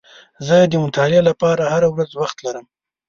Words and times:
زه 0.47 0.55
د 0.71 0.73
مطالعې 0.85 1.21
لپاره 1.29 1.63
هره 1.73 1.87
ورځ 1.91 2.11
وخت 2.21 2.37
لرم. 2.45 2.65